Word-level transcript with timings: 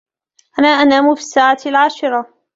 أنا 0.59 0.67
أنام 0.67 1.15
في 1.15 1.21
الساعة 1.21 1.57
العاشرة. 1.65 2.33